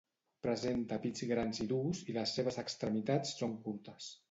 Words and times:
Presenta 0.45 0.97
pits 1.03 1.25
grans 1.33 1.61
i 1.67 1.67
durs 1.73 2.01
i 2.07 2.17
les 2.17 2.35
seves 2.39 2.59
extremitats 2.65 3.37
són 3.45 3.57
curtes. 3.69 4.13